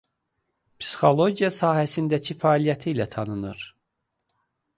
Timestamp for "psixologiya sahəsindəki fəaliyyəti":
0.83-2.87